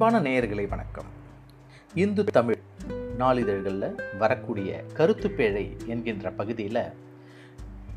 [0.00, 1.04] அன்பான நேயர்களை வணக்கம்.
[1.94, 2.58] இந்து தமிழ்
[3.18, 6.78] நாளிதழ்களில் வரக்கூடிய கருத்துப்பேழை என்கின்ற பகுதியில்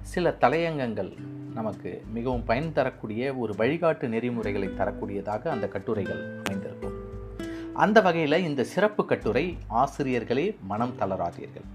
[0.02, 1.18] சில தலையங்கங்கள்
[1.54, 6.93] நமக்கு மிகவும் பயன் தரக்கூடிய ஒரு வழிகாட்டு நெறிமுறைகளை தரக்கூடியதாக அந்த கட்டுரைகள் அமைந்திருக்கும்.
[7.73, 11.67] அந்த வகையில் இந்த சிறப்பு கட்டுரை ஆசிரியர்களே மனம் தளராதீர்கள்.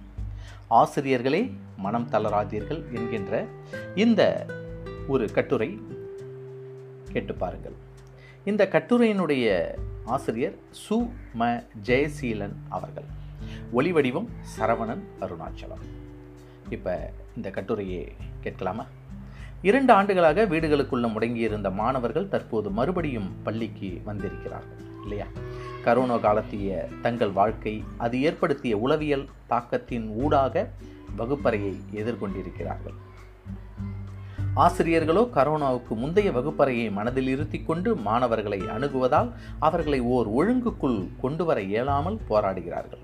[0.67, 3.47] ஆசிரியர்களே மனம் தளராதீர்கள் என்கின்ற
[3.95, 4.47] இந்த
[5.07, 5.79] ஒரு கட்டுரை
[7.13, 7.73] கேட்டு பாருங்கள்.
[8.45, 9.75] இந்த கட்டுரையினுடைய
[10.09, 10.59] ஆசிரியர்
[10.89, 11.11] சு.
[11.39, 11.65] ம.
[11.87, 13.05] ஜெயசீலன் அவர்கள்.
[13.75, 15.85] ஒளிவடிவம் சரவணன் அருணாச்சலம்.
[16.69, 18.87] இப்போ இந்த கட்டுரையை கேட்கலாமா?
[19.63, 25.27] இரண்டு ஆண்டுகளாக வீடுகளுக்குள்ள முடங்கியிருந்த மாணவர்கள் தற்போது மறுபடியும் பள்ளிக்கு வந்திருக்கிறார்கள் இல்லையா?
[25.85, 30.69] கரோனா காலத்திய தங்கள் வாழ்க்கை அது ஏற்படுத்திய உளவியல் தாக்கத்தின் ஊடாக
[31.19, 32.95] வகுப்பறையை எதிர்கொண்டிருக்கிறார்கள்.
[34.65, 39.29] ஆசிரியர்களோ கரோனாவுக்கு முந்தைய வகுப்பறையை மனதில் இருத்தி கொண்டு மாணவர்களை அணுகுவதால்
[39.59, 43.03] அவர்களை ஓர் ஒழுங்குக்குள் கொண்டு வர இயலாமல் போராடுகிறார்கள்.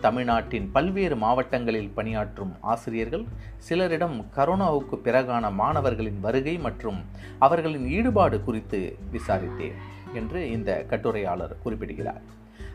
[0.00, 3.24] தமிழ்நாட்டின் பல்வேறு மாவட்டங்களில் பணியாற்றும் ஆசிரியர்கள்
[3.68, 7.00] சிலரிடம் கரோனாவுக்கு பிறகான மாணவர்களின் வருகை மற்றும்
[7.38, 8.80] அவர்களின் ஈடுபாடு குறித்து
[9.12, 9.78] விசாரித்தேன்
[10.12, 12.22] என்று இந்த கட்டுரையாளர் குறிப்பிடுகிறார்.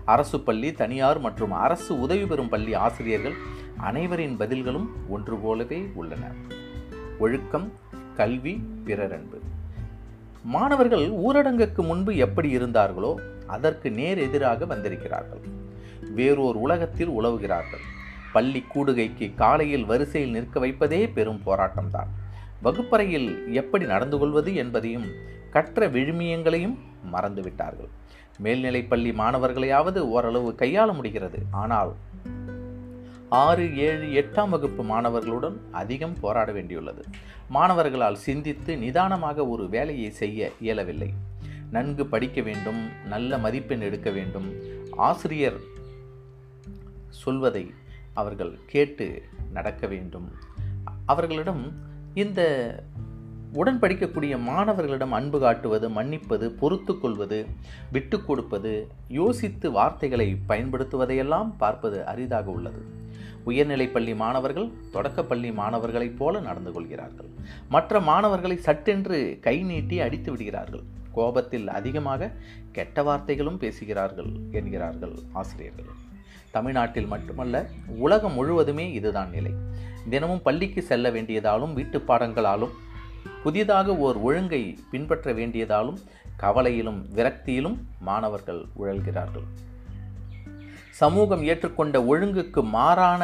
[0.06, 3.38] அரசு பள்ளி தனியார் மற்றும் அரசு உதவி பெறும் பள்ளி ஆசிரியர்கள்
[3.78, 6.26] அனைவரின் பதில்களும் ஒன்று போலவே உள்ளன.
[7.20, 7.68] ஒழுக்கம்
[8.16, 9.40] கல்வி பிறரன்பு.
[10.44, 15.40] மாணவர்கள் ஊரடங்குக்கு முன்பு எப்படி இருந்தார்களோ அதற்கு நேர் எதிராக வந்திருக்கிறார்கள்.
[16.14, 17.84] வேறொரு உலகத்தில் உழவுகிறார்கள்.
[18.34, 22.12] பள்ளி கூடுகைக்கு காலையில் வரிசையில் நிற்க வைப்பதே பெரும் போராட்டம்தான்.
[22.62, 25.06] வகுப்பறையில் எப்படி நடந்து கொள்வது என்பதையும்
[25.50, 26.78] கற்ற விழுமியங்களையும்
[27.14, 27.90] மறந்துவிட்டார்கள்.
[28.44, 31.40] மேல்நிலைப்பள்ளி மாணவர்களையாவது ஓரளவு கையாள முடிகிறது.
[31.52, 31.94] ஆனால்
[33.36, 37.02] ஆறு ஏழு எட்டாம் வகுப்பு மாணவர்களுடன் அதிகம் போராட வேண்டியுள்ளது.
[37.50, 41.14] மாணவர்களால் சிந்தித்து நிதானமாக ஒரு வேலையை செய்ய இயலவில்லை.
[41.72, 44.54] நன்கு படிக்க வேண்டும் நல்ல மதிப்பெண் எடுக்க வேண்டும்.
[44.92, 45.60] ஆசிரியர்
[47.10, 47.74] சொல்வதை
[48.14, 50.32] அவர்கள் கேட்டு நடக்க வேண்டும்.
[51.06, 51.74] அவர்களிடம்
[52.14, 52.42] இந்த
[53.54, 57.46] உடன் படிக்கக்கூடிய மாணவர்களிடம் அன்பு காட்டுவது மன்னிப்பது பொறுத்து கொள்வது
[57.92, 63.04] விட்டு கொடுப்பது யோசித்து வார்த்தைகளை பயன்படுத்துவதையெல்லாம் பார்ப்பது அரிதாக உள்ளது.
[63.46, 67.30] உயர்நிலைப்பள்ளி மாணவர்கள் தொடக்கப்பள்ளி மாணவர்களைப் போல நடந்து கொள்கிறார்கள்.
[67.70, 70.84] மற்ற மாணவர்களை சட்டென்று கை நீட்டி அடித்து விடுகிறார்கள்.
[71.12, 72.32] கோபத்தில் அதிகமாக
[72.72, 75.86] கெட்ட வார்த்தைகளும் பேசுகிறார்கள் என்கிறார்கள் ஆசிரியர்கள்.
[76.52, 77.66] தமிழ்நாட்டில் மட்டுமல்ல
[77.98, 79.54] உலகம் முழுவதுமே இதுதான் நிலை.
[80.10, 82.74] தினமும் பள்ளிக்கு செல்ல வேண்டியதாலும் வீட்டு பாடங்களாலும்
[83.44, 85.98] புதிதாக ஓர் ஒழுங்கை பின்பற்ற வேண்டியதாலும்
[86.40, 89.48] கவலையிலும் விரக்தியிலும் மாணவர்கள் உழல்கிறார்கள்.
[91.02, 93.22] சமூகம் ஏற்றுக்கொண்ட ஒழுங்குக்கு மாறான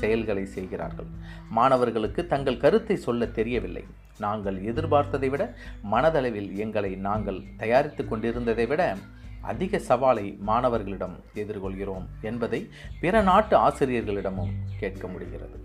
[0.00, 1.10] செயல்களை செய்கிறார்கள்.
[1.48, 3.84] மாணவர்களுக்கு தங்கள் கருத்தை சொல்ல தெரியவில்லை.
[4.18, 5.44] நாங்கள் எதிர்பார்த்ததை விட
[5.92, 8.82] மனதளவில் எங்களை நாங்கள் தயாரித்து கொண்டிருந்ததை விட
[9.52, 12.60] அதிக சவாலை மாணவர்களிடம் எதிர்கொள்கிறோம் என்பதை
[13.00, 15.56] பிற நாட்டு ஆசிரியர்களிடமும் கேட்க முடிகிறது.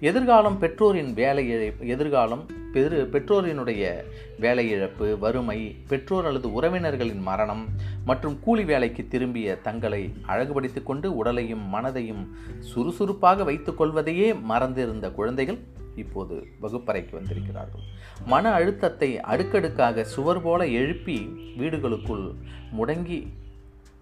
[0.00, 1.48] எதிர்காலம் பெற்றோரின் வேலை
[1.78, 4.02] எதிர்காலம் பெரு பெற்றோரினுடைய
[4.38, 7.68] வேலை இழப்பு வறுமை பெற்றோர் அல்லது உறவினர்களின் மரணம்
[8.04, 15.58] மற்றும் கூலி வேலைக்கு திரும்பிய தங்களை அழகுபடுத்தி கொண்டு உடலையும் மனதையும் சுறுசுறுப்பாக வைத்துக் கொள்வதையே மறந்திருந்த குழந்தைகள்
[15.96, 17.80] இப்போது வகுப்பறைக்கு வந்திருக்கிறார்கள்.
[18.26, 21.18] மன அழுத்தத்தை அடுக்கடுக்காக சுவர் போல எழுப்பி
[21.58, 22.34] வீடுகளுக்குள்
[22.72, 23.26] முடங்கி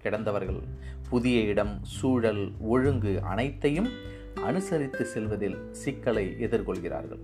[0.03, 0.59] கிடந்தவர்கள்.
[1.09, 3.89] புதிய இடம் சூழல் ஒழுங்கு அனைத்தையும்
[4.41, 7.19] அனுசரித்து செல்வதில் சிக்கலை எதிர்கொள்கிறார்கள்.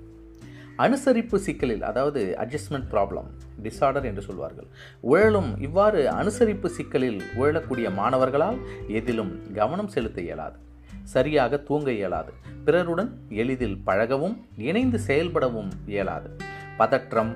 [0.77, 3.29] அனுசரிப்பு சிக்கலில் அதாவது அட்ஜஸ்ட்மெண்ட் ப்ராப்ளம்
[3.63, 4.65] டிசார்டர் என்று சொல்வார்கள்.
[5.01, 8.57] உழலும் இவ்வாறு அனுசரிப்பு சிக்கலில் உழலக்கூடிய மாணவர்களால்
[8.87, 10.57] எதிலும் கவனம் செலுத்த இயலாது.
[11.03, 12.33] சரியாக தூங்க இயலாது.
[12.65, 16.29] பிறருடன் எளிதில் பழகவும் இணைந்து செயல்படவும் இயலாது.
[16.77, 17.35] பதற்றம்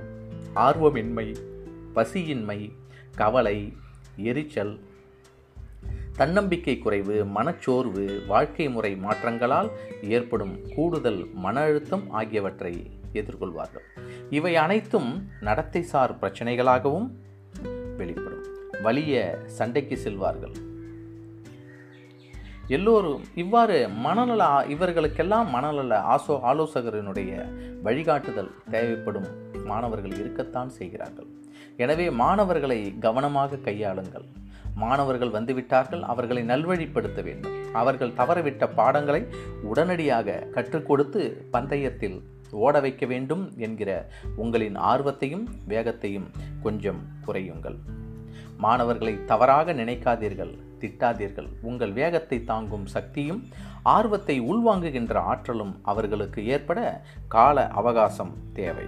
[0.55, 1.35] ஆர்வமின்மை
[1.95, 2.71] பசியின்மை
[3.15, 3.73] கவலை
[4.15, 4.79] எரிச்சல்
[6.19, 9.69] தன்னம்பிக்கை குறைவு மனச்சோர்வு வாழ்க்கை முறை மாற்றங்களால்
[10.01, 12.71] ஏற்படும் கூடுதல் மன அழுத்தம் ஆகியவற்றை
[13.13, 13.85] எதிர்கொள்வார்கள்.
[14.29, 15.09] இவை அனைத்தும்
[15.41, 17.07] நடத்தை சார் பிரச்சனைகளாகவும்
[17.97, 18.45] வெளிப்படும்.
[18.81, 19.25] வலிய
[19.57, 20.55] சண்டைக்கு செல்வார்கள்.
[22.67, 24.43] எல்லோரும் இவ்வாறு மனநல
[24.75, 27.31] இவர்களுக்கெல்லாம் மனநல ஆசோ ஆலோசகரினுடைய
[27.83, 29.29] வழிகாட்டுதல் தேவைப்படும்
[29.65, 31.29] மாணவர்கள் இருக்கத்தான் செய்கிறார்கள்.
[31.77, 34.27] எனவே மாணவர்களை கவனமாக கையாளுங்கள்.
[34.75, 37.73] மாணவர்கள் வந்துவிட்டார்கள் அவர்களை நல்வழிப்படுத்த வேண்டும்.
[37.73, 39.27] அவர்கள் தவறவிட்ட பாடங்களை
[39.63, 46.27] உடனடியாக கற்றுக் கொடுத்து பந்தயத்தில் ஓட வைக்க வேண்டும் என்கிற உங்களின் ஆர்வத்தையும் வேகத்தையும்
[46.61, 47.77] கொஞ்சம் குறையுங்கள்.
[48.57, 51.47] மாணவர்களை தவறாக நினைக்காதீர்கள் திட்டாதீர்கள்.
[51.61, 53.43] உங்கள் வேகத்தை தாங்கும் சக்தியும்
[53.83, 58.85] ஆர்வத்தை உள்வாங்குகின்ற ஆற்றலும் அவர்களுக்கு ஏற்பட கால அவகாசம் தேவை.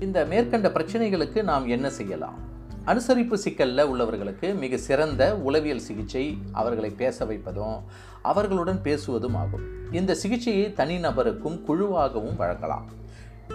[0.00, 2.47] இந்த மேற்கண்ட பிரச்சனைகளுக்கு நாம் என்ன செய்யலாம்?
[2.88, 7.82] அனுசரிப்பு சிக்கலில் உள்ளவர்களுக்கு மிக சிறந்த உளவியல் சிகிச்சை அவர்களை பேச வைப்பதும்
[8.22, 9.92] அவர்களுடன் பேசுவதும் ஆகும்.
[9.92, 12.86] இந்த சிகிச்சையை தனிநபருக்கும் குழுவாகவும் வழங்கலாம்.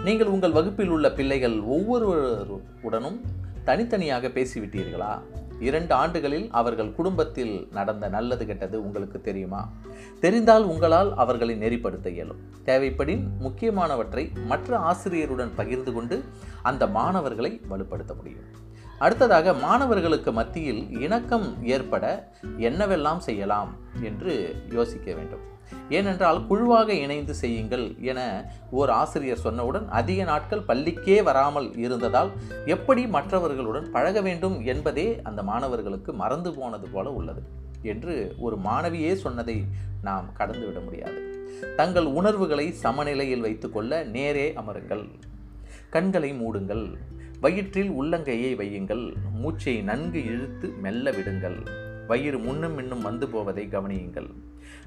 [0.04, 3.20] நீங்கள் உங்கள் வகுப்பில் உள்ள பிள்ளைகள் ஒவ்வொருவருடனும்
[3.64, 5.20] தனித்தனியாக பேசிவிட்டீர்களா?
[5.60, 9.72] இரண்டு ஆண்டுகளில் அவர்கள் குடும்பத்தில் நடந்த நல்லது கெட்டது உங்களுக்கு தெரியுமா?
[10.20, 12.40] தெரிந்தால் உங்களால் அவர்களை நெறிப்படுத்த இயலும்.
[12.64, 16.24] தேவைப்படின் முக்கியமானவற்றை மற்ற ஆசிரியருடன் பகிர்ந்து கொண்டு
[16.62, 18.62] அந்த மாணவர்களை வலுப்படுத்த முடியும்.
[18.98, 25.52] அடுத்ததாக மாணவர்களுக்கு மத்தியில் இணக்கம் ஏற்பட என்னவெல்லாம் செய்யலாம் என்று யோசிக்க வேண்டும்.
[25.88, 32.30] ஏனென்றால் குழுவாக இணைந்து செய்யுங்கள் என ஓர் ஆசிரியர் சொன்னவுடன் அதிக நாட்கள் பள்ளிக்கே வராமல் இருந்ததால்
[32.66, 37.42] எப்படி மற்றவர்களுடன் பழக வேண்டும் என்பதே அந்த மாணவர்களுக்கு மறந்து போனது போல உள்ளது
[37.82, 39.64] என்று ஒரு மாணவியே சொன்னதை
[40.02, 41.46] நாம் கடந்துவிட முடியாது.
[41.76, 45.10] தங்கள் உணர்வுகளை சமநிலையில் வைத்துக்கொள்ள நேரே அமருங்கள்.
[45.94, 46.96] கண்களை மூடுங்கள்.
[47.40, 49.14] வயிற்றில் உள்ளங்கையை வையுங்கள்.
[49.32, 51.58] மூச்சை நன்கு இழுத்து மெல்ல விடுங்கள்.
[52.06, 54.30] வயிறு முன்னும் இன்னும் வந்து போவதை கவனியுங்கள்.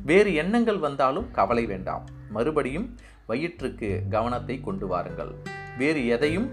[0.06, 2.06] வேறு எண்ணங்கள் வந்தாலும் கவலை வேண்டாம்.
[2.30, 2.96] மறுபடியும்
[3.26, 5.32] வயிற்றுக்கு கவனத்தை கொண்டு வாருங்கள்.
[5.78, 6.50] வேறு எதையும்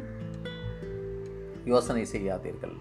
[1.65, 2.77] யோசனை செய்யாதீர்கள்.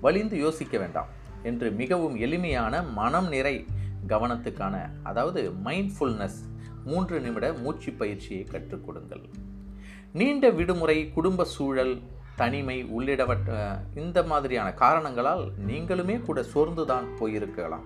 [0.00, 1.08] வலிந்து யோசிக்க வேண்டாம்
[1.42, 3.66] என்று மிகவும் எளிமையான மனம் நிறை
[4.08, 6.40] கவனத்துக்கான அதாவது மைண்ட்ஃபுல்னஸ்
[6.84, 9.26] மூன்று நிமிட மூச்சு பயிற்சியை கற்றுக் கொடுங்கள்.
[10.18, 12.00] நீண்ட விடுமுறை குடும்ப சூழல்
[12.36, 13.50] தனிமை உள்ளிடவற்ற
[13.94, 17.84] இந்த மாதிரியான காரணங்களால் நீங்களுமே கூட சோர்ந்துதான் போயிருக்கலாம்.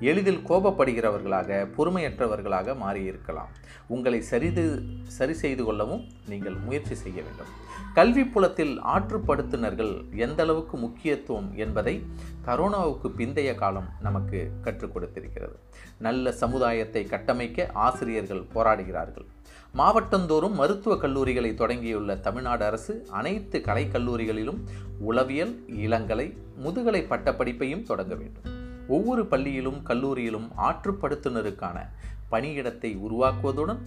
[0.00, 3.50] எளிதில் கோபப்படுகிறவர்களாக பொறுமையற்றவர்களாக மாறியிருக்கலாம்.
[3.86, 4.64] உங்களை சரிது
[5.02, 7.52] சரி செய்து கொள்ளவும் நீங்கள் முயற்சி செய்ய வேண்டும்.
[7.94, 9.94] கல்வி புலத்தில் ஆற்றுப்படுத்துனர்கள்
[10.26, 12.02] எந்த அளவுக்கு முக்கியத்துவம் என்பதை
[12.46, 15.56] கரோனாவுக்கு பிந்தைய காலம் நமக்கு கற்றுக் கொடுத்திருக்கிறது.
[15.98, 19.26] நல்ல சமுதாயத்தை கட்டமைக்க ஆசிரியர்கள் போராடுகிறார்கள்.
[19.74, 24.58] மாவட்டந்தோறும் மருத்துவக் கல்லூரிகளை தொடங்கியுள்ள தமிழ்நாடு அரசு அனைத்து கலைக்கல்லூரிகளிலும்
[24.98, 28.42] உளவியல் இளங்கலை முதுகலை பட்டப்படிப்பையும் தொடங்க வேண்டும்.
[28.88, 31.86] ஒவ்வொரு பள்ளியிலும் கல்லூரியிலும் ஆற்றுப்படுத்துனருக்கான
[32.30, 33.78] பணியிடத்தை உருவாக்குவதுடன்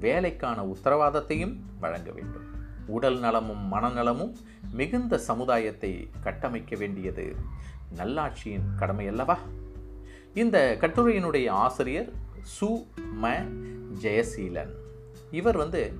[0.00, 2.44] வேலைக்கான உத்தரவாதத்தையும் வழங்க வேண்டும்.
[2.86, 4.34] உடல் நலமும் மனநலமும்
[4.72, 7.36] மிகுந்த சமுதாயத்தை கட்டமைக்க வேண்டியது
[7.96, 9.38] நல்லாட்சியின் கடமை அல்லவா
[10.34, 12.12] இந்த கட்டுரையினுடைய ஆசிரியர்
[12.60, 12.86] சு.
[13.22, 13.44] ம.
[14.02, 14.82] ஜெயசீலன்.
[15.34, 15.92] இவர் வந்து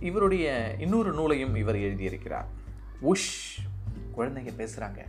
[0.00, 2.48] இவருடைய இன்னொரு நூலையும் இவர் எழுதியிருக்கிறார்.
[3.02, 3.62] உஷ்
[4.16, 5.04] குழந்தைங்க பேசுகிறாங்க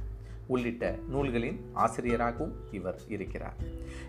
[0.47, 3.55] உள்ளிட்ட நூல்களின் ஆசிரியராகவும் இவர் இருக்கிறார்.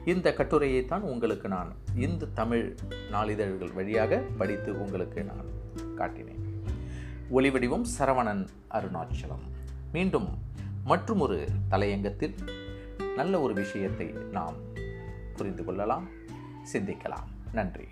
[0.05, 2.77] இந்த கட்டுரையை தான் உங்களுக்கு நான் இந்து தமிழ்
[3.13, 5.49] நாளிதழ்கள் வழியாக படித்து உங்களுக்கு நான்
[5.97, 6.45] காட்டினேன்.
[7.35, 9.47] ஒளிவடிவம் சரவணன் அருணாச்சலம்.
[9.93, 10.29] மீண்டும்
[10.85, 12.35] மற்றும் ஒரு தலையங்கத்தில்
[13.17, 14.55] நல்ல ஒரு விஷயத்தை நாம்
[15.37, 16.09] புரிந்து கொள்ளலாம்
[16.73, 17.29] சிந்திக்கலாம்.
[17.53, 17.89] நன்றி.